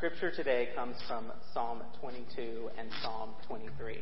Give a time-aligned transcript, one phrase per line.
[0.00, 4.00] scripture today comes from Psalm 22 and Psalm 23.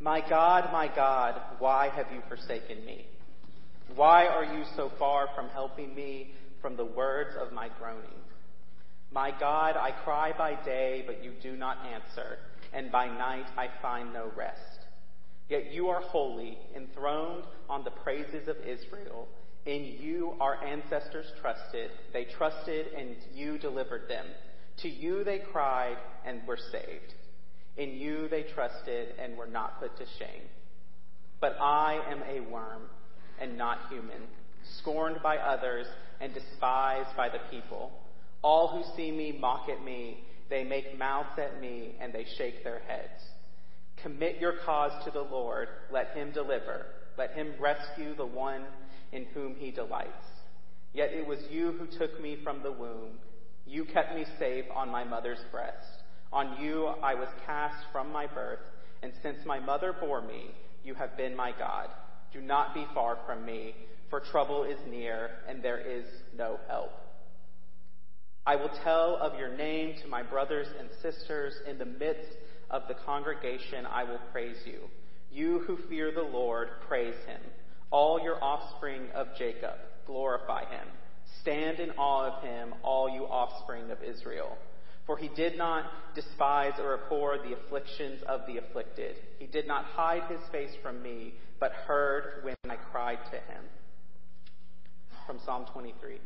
[0.00, 3.06] My God, my God, why have you forsaken me?
[3.94, 6.32] Why are you so far from helping me
[6.62, 8.08] from the words of my groaning?
[9.12, 12.38] My God, I cry by day, but you do not answer,
[12.72, 14.86] and by night I find no rest.
[15.50, 19.28] Yet you are holy, enthroned on the praises of Israel.
[19.68, 21.90] In you our ancestors trusted.
[22.14, 24.24] They trusted and you delivered them.
[24.78, 27.12] To you they cried and were saved.
[27.76, 30.48] In you they trusted and were not put to shame.
[31.38, 32.84] But I am a worm
[33.38, 34.22] and not human,
[34.78, 35.86] scorned by others
[36.18, 37.92] and despised by the people.
[38.40, 40.24] All who see me mock at me.
[40.48, 43.20] They make mouths at me and they shake their heads.
[43.98, 45.68] Commit your cause to the Lord.
[45.92, 46.86] Let him deliver.
[47.18, 48.64] Let him rescue the one
[49.12, 50.26] in whom he delights.
[50.92, 53.18] Yet it was you who took me from the womb.
[53.66, 56.02] You kept me safe on my mother's breast.
[56.32, 58.60] On you I was cast from my birth,
[59.02, 60.50] and since my mother bore me,
[60.84, 61.88] you have been my God.
[62.32, 63.74] Do not be far from me,
[64.10, 66.04] for trouble is near, and there is
[66.36, 66.90] no help.
[68.46, 71.54] I will tell of your name to my brothers and sisters.
[71.68, 72.38] In the midst
[72.70, 74.80] of the congregation, I will praise you.
[75.30, 77.40] You who fear the Lord, praise him.
[77.90, 79.74] All your offspring of Jacob,
[80.06, 80.86] glorify him.
[81.40, 84.56] Stand in awe of him, all you offspring of Israel.
[85.06, 89.16] For he did not despise or abhor the afflictions of the afflicted.
[89.38, 93.64] He did not hide his face from me, but heard when I cried to him.
[95.26, 96.18] From Psalm 23.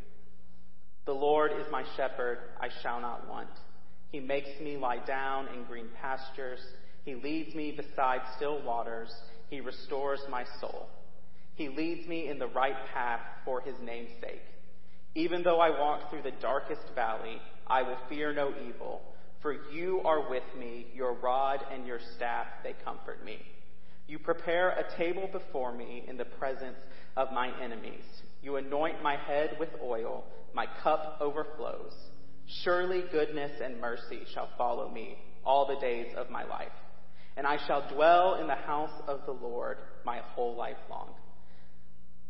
[1.04, 3.50] The Lord is my shepherd, I shall not want.
[4.10, 6.60] He makes me lie down in green pastures.
[7.04, 9.10] He leads me beside still waters.
[9.48, 10.88] He restores my soul.
[11.54, 14.42] He leads me in the right path for his name's sake.
[15.14, 19.02] Even though I walk through the darkest valley, I will fear no evil,
[19.42, 23.38] for you are with me, your rod and your staff, they comfort me.
[24.08, 26.78] You prepare a table before me in the presence
[27.16, 28.04] of my enemies.
[28.42, 30.24] You anoint my head with oil,
[30.54, 31.92] my cup overflows.
[32.62, 36.72] Surely goodness and mercy shall follow me all the days of my life,
[37.36, 41.14] and I shall dwell in the house of the Lord my whole life long.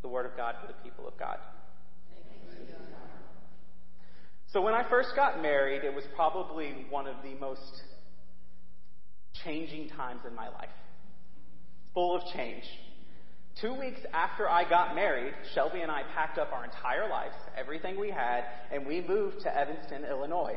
[0.03, 1.39] The word of God for the people of God.
[4.53, 7.83] So when I first got married, it was probably one of the most
[9.45, 10.69] changing times in my life.
[11.95, 12.65] Full of change.
[13.61, 17.99] Two weeks after I got married, Shelby and I packed up our entire lives, everything
[17.99, 20.57] we had, and we moved to Evanston, Illinois.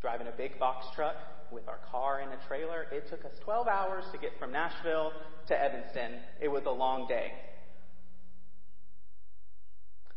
[0.00, 1.16] Driving a big box truck
[1.52, 5.12] with our car and a trailer, it took us 12 hours to get from Nashville
[5.48, 6.20] to Evanston.
[6.40, 7.32] It was a long day.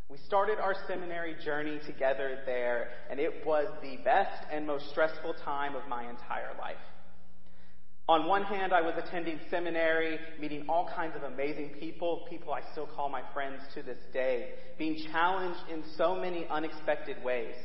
[0.10, 5.36] We started our seminary journey together there, and it was the best and most stressful
[5.44, 6.78] time of my entire life.
[8.10, 12.62] On one hand, I was attending seminary, meeting all kinds of amazing people, people I
[12.72, 17.56] still call my friends to this day, being challenged in so many unexpected ways.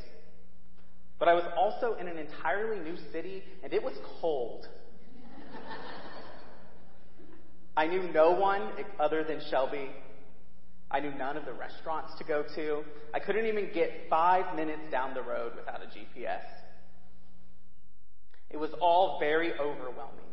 [1.23, 4.67] But I was also in an entirely new city, and it was cold.
[7.77, 9.95] I knew no one other than Shelby
[10.91, 12.83] I knew none of the restaurants to go to.
[13.13, 16.43] I couldn't even get five minutes down the road without a GPS.
[18.51, 20.27] It was all very overwhelming.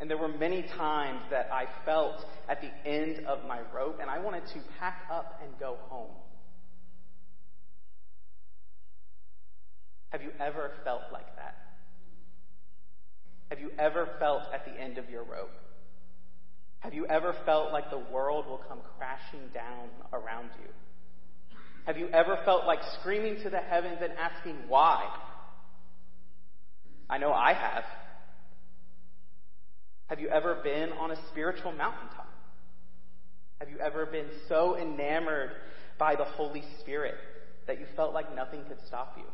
[0.00, 2.16] And there were many times that I felt
[2.48, 6.10] at the end of my rope and I wanted to pack up and go home.
[10.10, 11.56] Have you ever felt like that?
[13.50, 15.50] Have you ever felt at the end of your rope?
[16.80, 20.70] Have you ever felt like the world will come crashing down around you?
[21.84, 25.08] Have you ever felt like screaming to the heavens and asking why?
[27.08, 27.84] I know I have.
[30.06, 32.28] Have you ever been on a spiritual mountaintop?
[33.60, 35.50] Have you ever been so enamored
[35.98, 37.16] by the Holy Spirit
[37.66, 39.24] that you felt like nothing could stop you?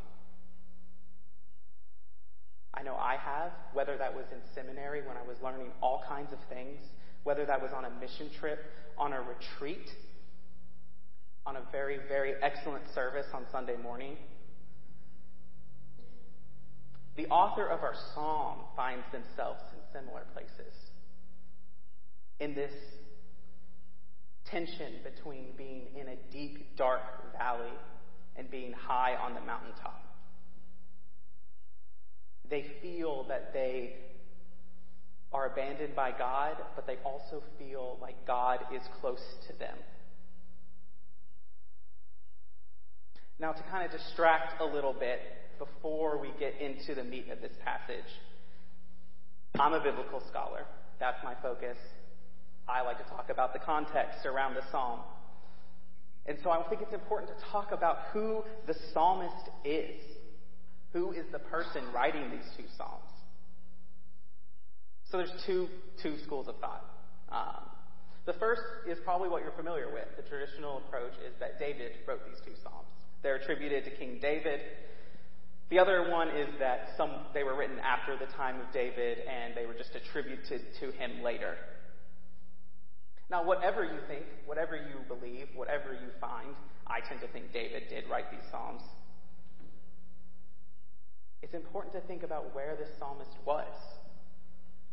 [2.77, 6.33] I know I have, whether that was in seminary when I was learning all kinds
[6.33, 6.81] of things
[7.27, 8.61] whether that was on a mission trip,
[8.97, 9.91] on a retreat,
[11.45, 14.17] on a very, very excellent service on Sunday morning.
[17.17, 20.73] The author of our psalm finds themselves in similar places.
[22.39, 22.75] In this
[24.45, 27.03] tension between being in a deep, dark
[27.37, 27.75] valley
[28.37, 30.06] and being high on the mountaintop.
[32.51, 33.95] They feel that they
[35.33, 39.77] are abandoned by God, but they also feel like God is close to them.
[43.39, 45.21] Now, to kind of distract a little bit
[45.59, 48.11] before we get into the meat of this passage,
[49.59, 50.65] I'm a biblical scholar.
[50.99, 51.77] That's my focus.
[52.69, 55.01] I like to talk about the context around the psalm.
[56.25, 60.01] And so I think it's important to talk about who the psalmist is.
[60.93, 63.11] Who is the person writing these two psalms?
[65.11, 65.69] So there's two,
[66.03, 66.85] two schools of thought.
[67.31, 67.65] Um,
[68.27, 70.09] the first is probably what you're familiar with.
[70.17, 72.89] The traditional approach is that David wrote these two psalms.
[73.23, 74.61] They're attributed to King David.
[75.71, 79.57] The other one is that some they were written after the time of David and
[79.57, 81.55] they were just attributed to him later.
[83.29, 86.55] Now, whatever you think, whatever you believe, whatever you find,
[86.87, 88.83] I tend to think David did write these psalms.
[91.43, 93.73] It's important to think about where this psalmist was.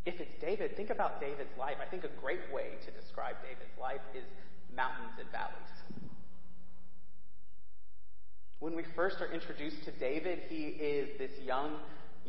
[0.06, 1.78] If it's David, think about David's life.
[1.81, 4.25] I think a great way to describe David's life is
[4.75, 6.12] mountains and valleys.
[8.60, 11.75] When we first are introduced to David, he is this young,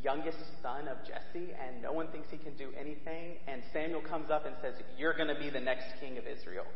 [0.03, 3.37] youngest son of Jesse, and no one thinks he can do anything.
[3.47, 6.67] And Samuel comes up and says, You're going to be the next king of Israel.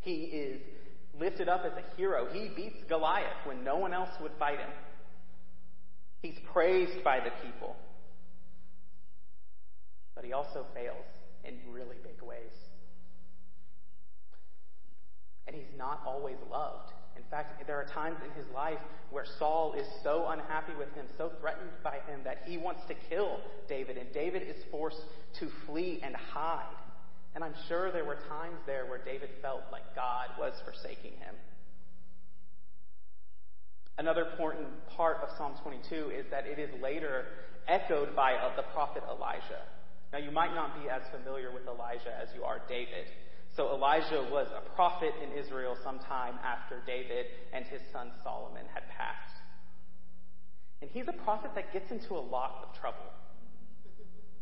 [0.00, 0.60] He is
[1.18, 2.26] lifted up as a hero.
[2.32, 4.70] He beats Goliath when no one else would fight him.
[6.22, 7.76] He's praised by the people.
[10.14, 11.04] But he also fails
[11.44, 12.52] in really big ways.
[15.46, 16.92] And he's not always loved.
[17.16, 18.78] In fact, there are times in his life
[19.10, 22.94] where Saul is so unhappy with him, so threatened by him, that he wants to
[23.10, 25.02] kill David, and David is forced
[25.40, 26.64] to flee and hide.
[27.34, 31.34] And I'm sure there were times there where David felt like God was forsaking him.
[33.98, 37.26] Another important part of Psalm 22 is that it is later
[37.68, 39.62] echoed by uh, the prophet Elijah.
[40.12, 43.06] Now, you might not be as familiar with Elijah as you are David.
[43.56, 48.82] So, Elijah was a prophet in Israel sometime after David and his son Solomon had
[48.88, 49.36] passed.
[50.80, 53.08] And he's a prophet that gets into a lot of trouble.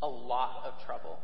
[0.02, 1.18] A lot of trouble.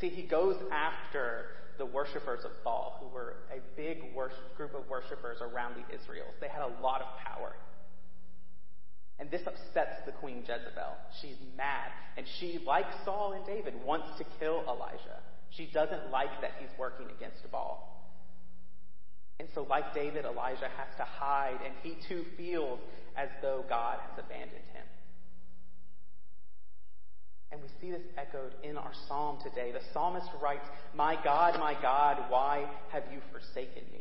[0.00, 1.46] See, he goes after
[1.78, 6.34] the worshippers of Baal, who were a big worship, group of worshippers around the Israels.
[6.40, 7.54] They had a lot of power.
[9.18, 10.96] And this upsets the queen Jezebel.
[11.20, 11.90] She's mad.
[12.16, 15.22] And she, like Saul and David, wants to kill Elijah.
[15.50, 17.90] She doesn't like that he's working against Baal.
[19.38, 22.78] And so, like David, Elijah has to hide, and he too feels
[23.16, 24.86] as though God has abandoned him.
[27.54, 29.70] And we see this echoed in our psalm today.
[29.70, 34.00] The psalmist writes, My God, my God, why have you forsaken me?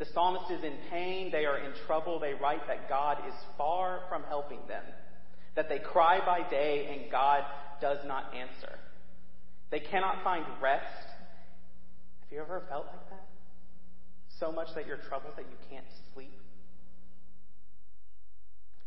[0.00, 2.18] The psalmist is in pain, they are in trouble.
[2.18, 4.82] They write that God is far from helping them,
[5.54, 7.44] that they cry by day and God
[7.80, 8.76] does not answer.
[9.70, 11.06] They cannot find rest.
[12.22, 13.28] Have you ever felt like that?
[14.40, 16.34] So much that you're troubled that you can't sleep.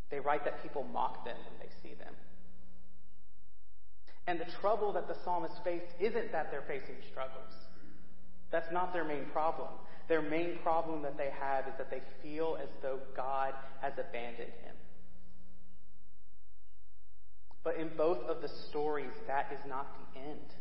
[0.09, 2.13] They write that people mock them when they see them.
[4.27, 7.53] And the trouble that the psalmist faced isn't that they're facing struggles.
[8.51, 9.69] That's not their main problem.
[10.07, 14.51] Their main problem that they have is that they feel as though God has abandoned
[14.63, 14.75] him.
[17.63, 20.53] But in both of the stories, that is not the end.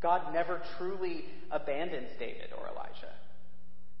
[0.00, 3.12] God never truly abandons David or Elijah.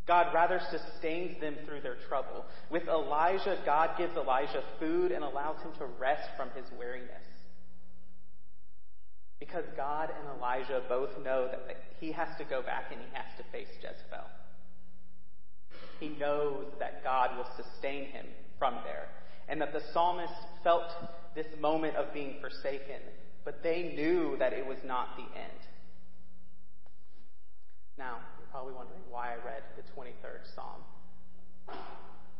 [0.06, 2.44] God rather sustains them through their trouble.
[2.70, 7.24] With Elijah, God gives Elijah food and allows him to rest from his weariness.
[9.38, 13.26] Because God and Elijah both know that he has to go back and he has
[13.36, 14.24] to face Jezebel.
[16.00, 18.26] He knows that God will sustain him
[18.58, 19.08] from there.
[19.48, 20.32] And that the psalmist
[20.64, 20.90] felt
[21.34, 23.00] this moment of being forsaken,
[23.44, 25.60] but they knew that it was not the end.
[27.98, 30.82] Now, you're probably wondering why I read the 23rd Psalm.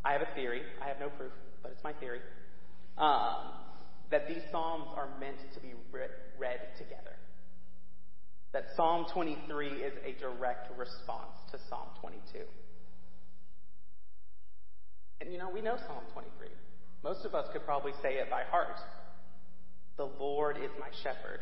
[0.04, 0.62] I have a theory.
[0.82, 2.20] I have no proof, but it's my theory.
[2.98, 3.65] Um,
[4.10, 7.16] that these Psalms are meant to be read together.
[8.52, 12.44] That Psalm 23 is a direct response to Psalm 22.
[15.20, 16.48] And you know, we know Psalm 23.
[17.02, 18.78] Most of us could probably say it by heart.
[19.96, 21.40] The Lord is my shepherd.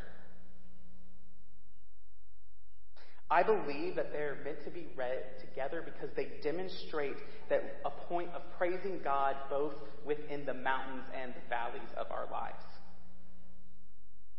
[3.31, 7.17] I believe that they're meant to be read together because they demonstrate
[7.49, 12.31] that a point of praising God both within the mountains and the valleys of our
[12.31, 12.63] lives.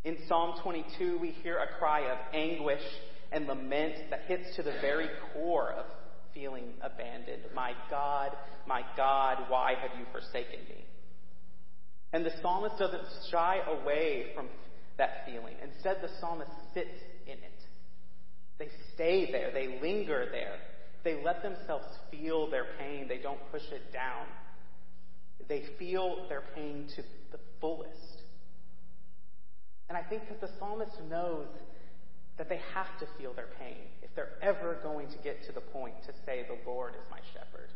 [0.04, 2.82] In Psalm 22, we hear a cry of anguish
[3.32, 5.84] and lament that hits to the very core of
[6.32, 7.42] feeling abandoned.
[7.54, 8.30] My God,
[8.68, 10.84] my God, why have you forsaken me?
[12.12, 14.48] And the psalmist doesn't shy away from
[14.96, 15.56] that feeling.
[15.60, 17.55] Instead, the psalmist sits in it.
[18.58, 19.50] They stay there.
[19.52, 20.56] They linger there.
[21.04, 23.06] They let themselves feel their pain.
[23.08, 24.26] They don't push it down.
[25.48, 28.22] They feel their pain to the fullest.
[29.88, 31.46] And I think that the psalmist knows
[32.38, 35.60] that they have to feel their pain if they're ever going to get to the
[35.60, 37.70] point to say, The Lord is my shepherd.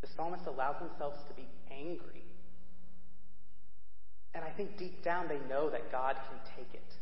[0.00, 2.24] The psalmist allows themselves to be angry.
[4.34, 6.92] And I think deep down they know that God can take it.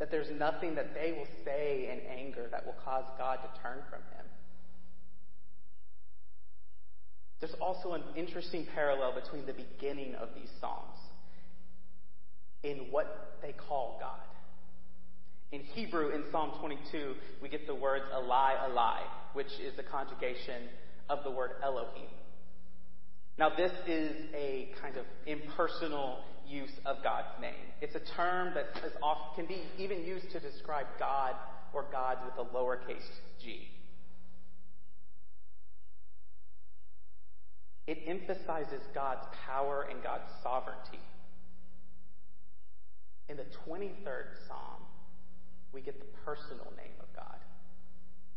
[0.00, 3.78] That there's nothing that they will say in anger that will cause God to turn
[3.88, 4.26] from him.
[7.40, 10.98] There's also an interesting parallel between the beginning of these Psalms
[12.62, 14.18] in what they call God.
[15.52, 19.00] In Hebrew, in Psalm 22, we get the words Elai, Elai,
[19.32, 20.62] which is a conjugation
[21.08, 22.08] of the word Elohim.
[23.38, 26.18] Now, this is a kind of impersonal
[26.50, 27.54] use of God's name.
[27.80, 31.34] It's a term that is often, can be even used to describe God
[31.72, 33.08] or gods with a lowercase
[33.42, 33.68] g.
[37.86, 41.00] It emphasizes God's power and God's sovereignty.
[43.28, 44.82] In the 23rd Psalm,
[45.72, 47.38] we get the personal name of God,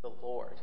[0.01, 0.59] the Lord.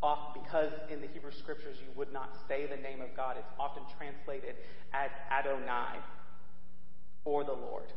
[0.00, 3.36] Often because in the Hebrew scriptures you would not say the name of God.
[3.38, 4.54] It's often translated
[4.92, 5.98] as Adonai
[7.24, 7.92] or the Lord.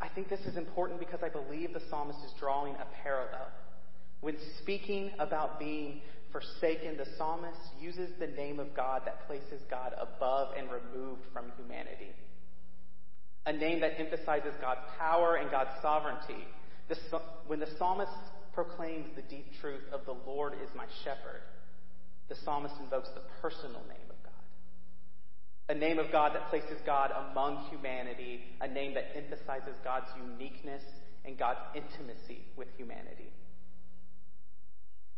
[0.00, 3.48] I think this is important because I believe the psalmist is drawing a parallel.
[4.20, 6.00] When speaking about being
[6.30, 11.52] forsaken, the psalmist uses the name of God that places God above and removed from
[11.56, 12.12] humanity.
[13.46, 16.46] A name that emphasizes God's power and God's sovereignty.
[17.46, 18.12] When the psalmist
[18.54, 21.42] proclaims the deep truth of the Lord is my shepherd,
[22.28, 24.32] the psalmist invokes the personal name of God.
[25.68, 30.82] A name of God that places God among humanity, a name that emphasizes God's uniqueness
[31.24, 33.30] and God's intimacy with humanity.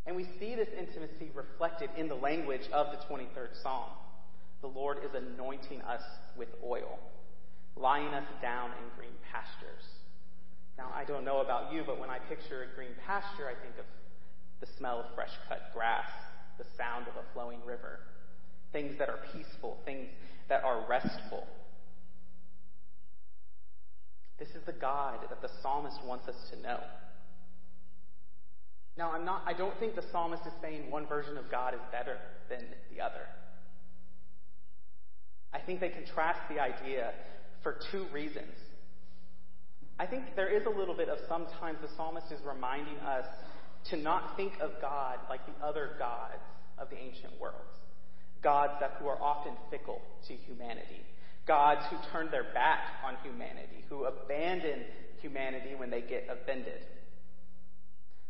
[0.07, 3.91] And we see this intimacy reflected in the language of the 23rd Psalm.
[4.61, 6.03] The Lord is anointing us
[6.37, 6.99] with oil,
[7.77, 9.85] lying us down in green pastures.
[10.79, 13.79] Now, I don't know about you, but when I picture a green pasture, I think
[13.79, 13.87] of
[14.61, 16.11] the smell of fresh cut grass,
[16.59, 18.01] the sound of a flowing river,
[18.73, 20.09] things that are peaceful, things
[20.49, 21.47] that are restful.
[24.39, 26.81] This is the God that the psalmist wants us to know.
[28.99, 31.81] Now, I'm not, I don't think the psalmist is saying one version of God is
[31.93, 32.19] better
[32.49, 32.65] than
[32.95, 33.27] the other.
[35.53, 37.13] I think they contrast the idea
[37.63, 38.53] for two reasons.
[39.99, 43.25] I think there is a little bit of sometimes the psalmist is reminding us
[43.91, 46.43] to not think of God like the other gods
[46.79, 47.57] of the ancient worlds.
[48.43, 51.01] Gods that who are often fickle to humanity.
[51.47, 54.83] Gods who turn their back on humanity, who abandon
[55.21, 56.85] humanity when they get offended.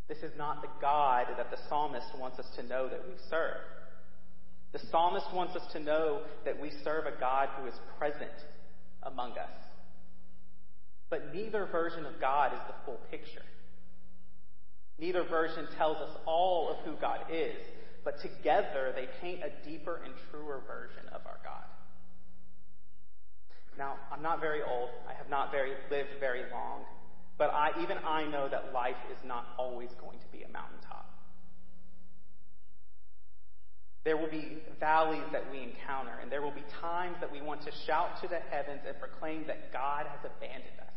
[0.08, 3.56] This is not the God that the psalmist wants us to know that we serve.
[4.72, 8.30] The psalmist wants us to know that we serve a God who is present
[9.02, 9.65] among us.
[11.08, 13.44] But neither version of God is the full picture.
[14.98, 17.56] Neither version tells us all of who God is,
[18.04, 21.64] but together they paint a deeper and truer version of our God.
[23.78, 24.88] Now, I'm not very old.
[25.08, 26.84] I have not very, lived very long.
[27.38, 31.04] But I, even I know that life is not always going to be a mountaintop.
[34.04, 37.62] There will be valleys that we encounter, and there will be times that we want
[37.62, 40.95] to shout to the heavens and proclaim that God has abandoned us.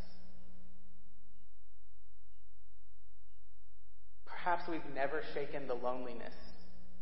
[4.43, 6.34] Perhaps we've never shaken the loneliness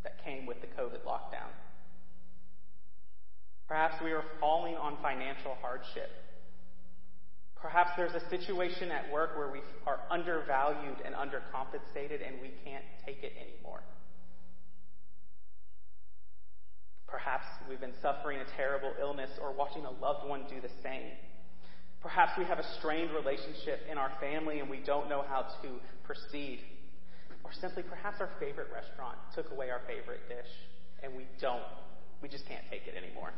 [0.04, 1.54] that came with the COVID lockdown.
[3.68, 6.10] Perhaps we are falling on financial hardship
[7.62, 12.86] Perhaps there's a situation at work where we are undervalued and undercompensated and we can't
[13.06, 13.82] take it anymore.
[17.08, 21.14] Perhaps we've been suffering a terrible illness or watching a loved one do the same.
[22.00, 25.80] Perhaps we have a strained relationship in our family and we don't know how to
[26.04, 26.60] proceed.
[27.44, 30.52] Or simply, perhaps our favorite restaurant took away our favorite dish
[31.04, 31.64] and we don't,
[32.22, 33.32] we just can't take it anymore.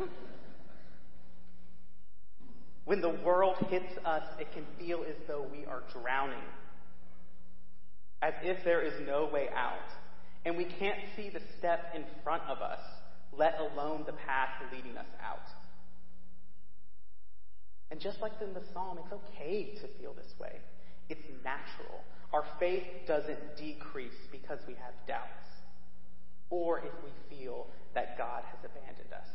[2.84, 6.44] When the world hits us, it can feel as though we are drowning,
[8.20, 9.88] as if there is no way out,
[10.44, 12.80] and we can't see the step in front of us,
[13.32, 15.46] let alone the path leading us out.
[17.90, 20.52] And just like in the psalm, it's okay to feel this way.
[21.12, 22.00] It's natural.
[22.32, 25.28] Our faith doesn't decrease because we have doubts
[26.48, 29.28] or if we feel that God has abandoned us.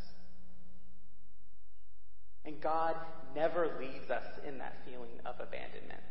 [2.45, 2.95] And God
[3.35, 6.01] never leaves us in that feeling of abandonment.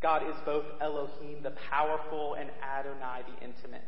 [0.00, 3.82] God is both Elohim, the powerful, and Adonai, the intimate.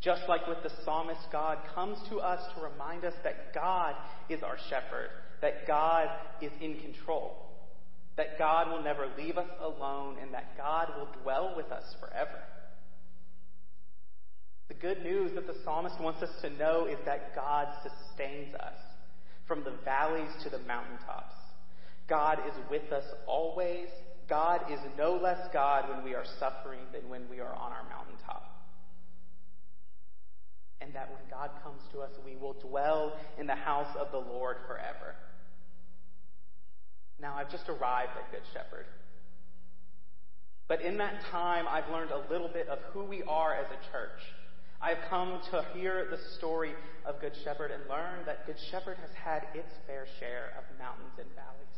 [0.00, 3.94] Just like with the psalmist, God comes to us to remind us that God
[4.30, 5.10] is our shepherd,
[5.42, 6.08] that God
[6.40, 7.51] is in control,
[8.16, 12.42] that God will never leave us alone, and that God will dwell with us forever.
[14.68, 18.78] The good news that the psalmist wants us to know is that God sustains us
[19.46, 21.34] from the valleys to the mountaintops.
[22.08, 23.88] God is with us always.
[24.28, 27.84] God is no less God when we are suffering than when we are on our
[27.88, 28.48] mountaintop.
[30.80, 34.18] And that when God comes to us, we will dwell in the house of the
[34.18, 35.14] Lord forever.
[37.22, 38.84] Now, I've just arrived at Good Shepherd.
[40.66, 43.92] But in that time, I've learned a little bit of who we are as a
[43.92, 44.18] church.
[44.80, 46.74] I've come to hear the story
[47.06, 51.12] of Good Shepherd and learn that Good Shepherd has had its fair share of mountains
[51.18, 51.76] and valleys.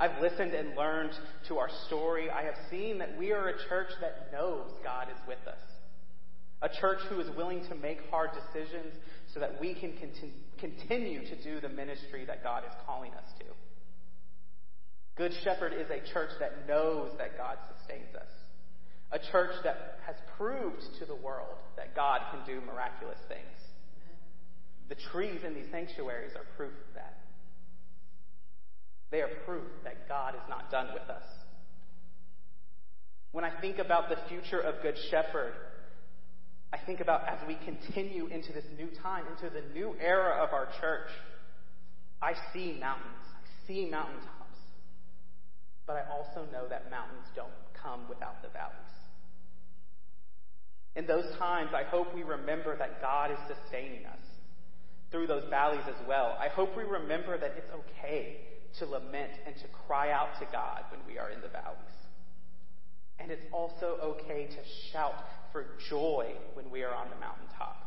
[0.00, 1.12] I've listened and learned
[1.46, 2.30] to our story.
[2.30, 5.60] I have seen that we are a church that knows God is with us.
[6.62, 8.94] A church who is willing to make hard decisions
[9.38, 9.92] so that we can
[10.58, 13.44] continue to do the ministry that God is calling us to.
[15.16, 18.30] Good Shepherd is a church that knows that God sustains us.
[19.12, 23.46] A church that has proved to the world that God can do miraculous things.
[24.88, 27.20] The trees in these sanctuaries are proof of that.
[29.12, 31.22] They are proof that God is not done with us.
[33.30, 35.52] When I think about the future of Good Shepherd,
[36.72, 40.52] I think about as we continue into this new time, into the new era of
[40.52, 41.08] our church,
[42.20, 43.24] I see mountains.
[43.24, 44.34] I see mountaintops.
[45.86, 48.74] But I also know that mountains don't come without the valleys.
[50.96, 54.18] In those times, I hope we remember that God is sustaining us
[55.10, 56.36] through those valleys as well.
[56.38, 58.36] I hope we remember that it's okay
[58.78, 61.78] to lament and to cry out to God when we are in the valleys.
[63.18, 65.14] And it's also okay to shout
[65.52, 67.84] for joy when we are on the mountaintop.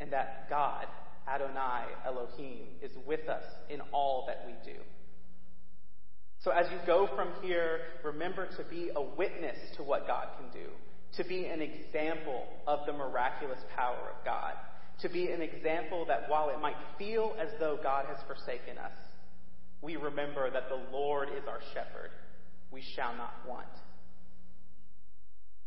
[0.00, 0.86] And that God,
[1.26, 4.78] Adonai Elohim, is with us in all that we do.
[6.40, 10.50] So as you go from here, remember to be a witness to what God can
[10.52, 10.68] do
[11.16, 14.52] to be an example of the miraculous power of God,
[15.00, 18.92] to be an example that while it might feel as though God has forsaken us,
[19.80, 22.10] we remember that the Lord is our shepherd.
[22.70, 23.68] We shall not want.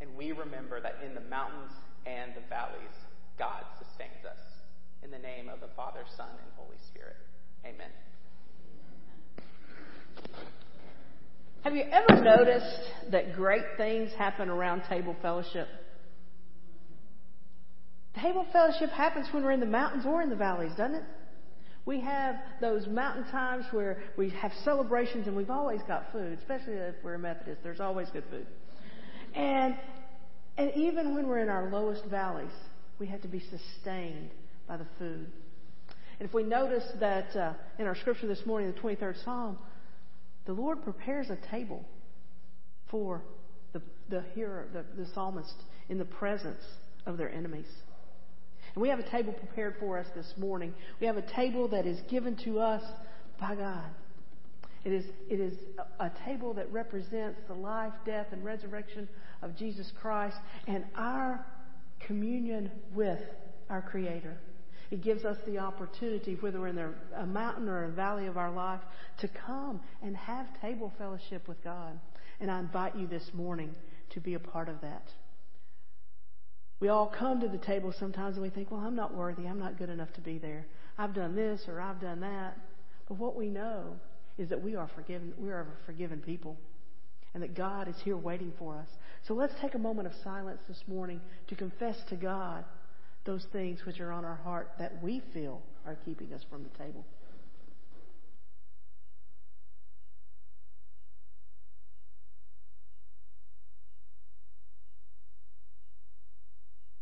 [0.01, 1.71] And we remember that in the mountains
[2.07, 2.95] and the valleys,
[3.37, 4.39] God sustains us.
[5.03, 7.15] In the name of the Father, Son, and Holy Spirit.
[7.65, 7.89] Amen.
[11.63, 15.67] Have you ever noticed that great things happen around table fellowship?
[18.19, 21.03] Table fellowship happens when we're in the mountains or in the valleys, doesn't it?
[21.85, 26.73] We have those mountain times where we have celebrations and we've always got food, especially
[26.73, 27.61] if we're a Methodist.
[27.63, 28.45] There's always good food.
[29.35, 29.75] And,
[30.57, 32.51] and even when we're in our lowest valleys,
[32.99, 34.31] we have to be sustained
[34.67, 35.27] by the food.
[36.19, 39.57] And if we notice that uh, in our scripture this morning, the 23rd Psalm,
[40.45, 41.83] the Lord prepares a table
[42.89, 43.23] for
[43.73, 45.55] the, the hearer, the, the psalmist,
[45.89, 46.61] in the presence
[47.05, 47.65] of their enemies.
[48.75, 50.73] And we have a table prepared for us this morning.
[50.99, 52.83] We have a table that is given to us
[53.39, 53.89] by God.
[54.83, 55.53] It is, it is
[55.99, 59.07] a, table that represents the life, death, and resurrection
[59.43, 61.45] of Jesus Christ and our
[61.99, 63.19] communion with
[63.69, 64.37] our Creator.
[64.89, 68.51] It gives us the opportunity, whether we're in a mountain or a valley of our
[68.51, 68.81] life,
[69.19, 71.99] to come and have table fellowship with God.
[72.39, 73.75] And I invite you this morning
[74.09, 75.03] to be a part of that.
[76.79, 79.45] We all come to the table sometimes and we think, well, I'm not worthy.
[79.45, 80.65] I'm not good enough to be there.
[80.97, 82.57] I've done this or I've done that.
[83.07, 83.95] But what we know
[84.41, 85.33] is that we are forgiven.
[85.37, 86.57] We are a forgiven people.
[87.33, 88.87] And that God is here waiting for us.
[89.25, 92.65] So let's take a moment of silence this morning to confess to God
[93.23, 96.83] those things which are on our heart that we feel are keeping us from the
[96.83, 97.05] table.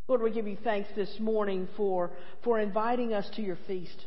[0.07, 2.11] Lord, we give you thanks this morning for,
[2.43, 4.05] for inviting us to your feast,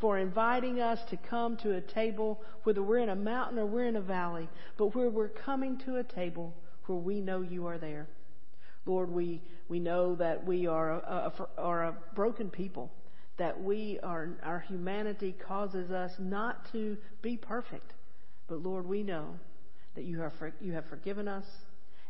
[0.00, 3.86] for inviting us to come to a table, whether we're in a mountain or we're
[3.86, 6.54] in a valley, but where we're coming to a table
[6.86, 8.08] where we know you are there.
[8.86, 12.90] Lord, we, we know that we are a, a, are a broken people,
[13.38, 17.92] that we are, our humanity causes us not to be perfect.
[18.48, 19.34] But Lord, we know
[19.94, 21.44] that you have, you have forgiven us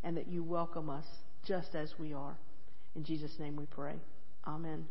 [0.04, 1.06] and that you welcome us
[1.44, 2.38] just as we are.
[2.94, 3.96] In Jesus' name we pray.
[4.46, 4.86] Amen.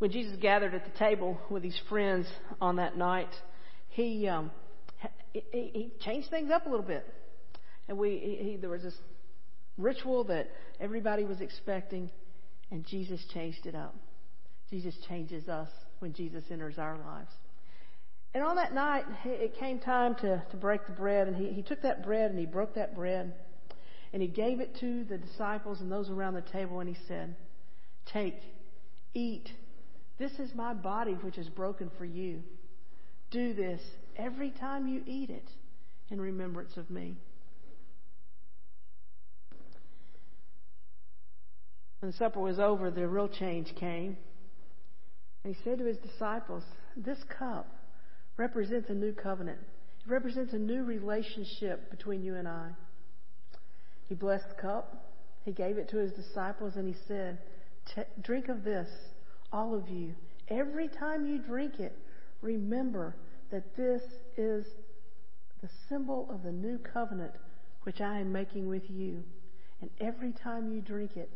[0.00, 2.26] When Jesus gathered at the table with his friends
[2.58, 3.28] on that night,
[3.90, 4.50] he um,
[5.32, 7.06] he, he changed things up a little bit,
[7.86, 8.96] and we he, there was this
[9.76, 10.48] ritual that
[10.80, 12.10] everybody was expecting,
[12.70, 13.94] and Jesus changed it up.
[14.70, 17.30] Jesus changes us when Jesus enters our lives.
[18.32, 21.62] And on that night, it came time to, to break the bread, and he, he
[21.62, 23.34] took that bread and he broke that bread,
[24.14, 27.34] and he gave it to the disciples and those around the table, and he said,
[28.06, 28.36] Take,
[29.12, 29.50] eat.
[30.20, 32.42] This is my body which is broken for you.
[33.30, 33.80] Do this
[34.16, 35.48] every time you eat it
[36.10, 37.16] in remembrance of me.
[42.00, 44.18] When supper was over, the real change came.
[45.42, 46.64] And he said to his disciples,
[46.98, 47.66] This cup
[48.36, 49.60] represents a new covenant.
[50.04, 52.72] It represents a new relationship between you and I.
[54.06, 55.02] He blessed the cup.
[55.46, 57.38] He gave it to his disciples and he said,
[58.22, 58.88] Drink of this,
[59.52, 60.14] all of you.
[60.48, 61.96] Every time you drink it,
[62.40, 63.16] remember
[63.50, 64.02] that this
[64.36, 64.64] is
[65.62, 67.32] the symbol of the new covenant
[67.82, 69.22] which I am making with you.
[69.80, 71.30] And every time you drink it,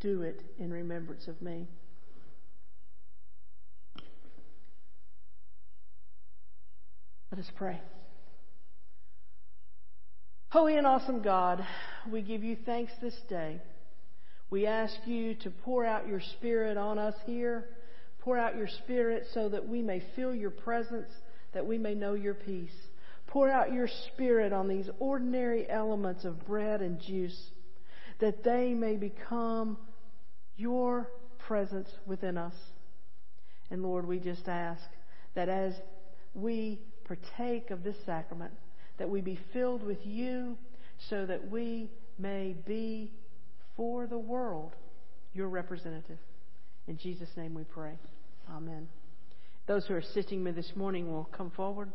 [0.00, 1.66] do it in remembrance of me.
[7.30, 7.80] Let us pray.
[10.50, 11.64] Holy and awesome God,
[12.10, 13.60] we give you thanks this day.
[14.50, 17.66] We ask you to pour out your Spirit on us here.
[18.20, 21.10] Pour out your Spirit so that we may feel your presence,
[21.52, 22.74] that we may know your peace.
[23.26, 27.38] Pour out your Spirit on these ordinary elements of bread and juice,
[28.20, 29.76] that they may become
[30.56, 32.54] your presence within us.
[33.70, 34.82] And Lord, we just ask
[35.34, 35.74] that as
[36.34, 38.52] we partake of this sacrament,
[38.98, 40.56] that we be filled with you
[41.10, 43.12] so that we may be
[43.78, 44.74] for the world
[45.32, 46.18] your representative.
[46.88, 47.96] In Jesus' name we pray.
[48.50, 48.88] Amen.
[49.68, 51.92] Those who are assisting me this morning will come forward.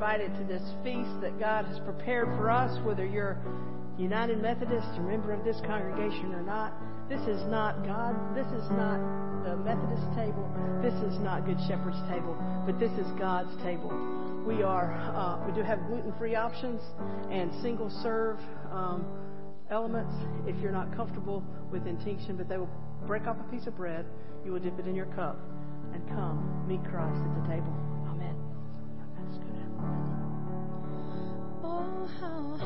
[0.00, 3.36] Invited to this feast that God has prepared for us, whether you're
[3.98, 6.72] United Methodist, a member of this congregation or not.
[7.10, 8.16] This is not God.
[8.34, 8.96] This is not
[9.44, 10.48] the Methodist table.
[10.80, 13.92] This is not Good Shepherd's table, but this is God's table.
[14.46, 14.96] We are.
[14.96, 16.80] Uh, we do have gluten-free options
[17.30, 18.38] and single-serve
[18.72, 19.04] um,
[19.70, 20.14] elements.
[20.46, 22.70] If you're not comfortable with intinction, but they will
[23.06, 24.06] break off a piece of bread.
[24.42, 25.36] You will dip it in your cup
[25.92, 27.89] and come meet Christ at the table.
[32.18, 32.58] Mountains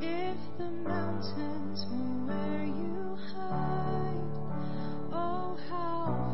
[0.00, 4.34] if the mountains were where you hide?
[5.12, 6.25] Oh, how